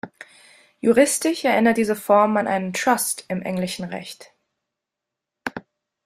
Juristisch 0.79 1.45
erinnert 1.45 1.77
diese 1.77 1.95
Form 1.95 2.35
an 2.37 2.47
einen 2.47 2.73
Trust 2.73 3.23
im 3.27 3.43
englischen 3.43 3.85
Recht. 3.85 4.33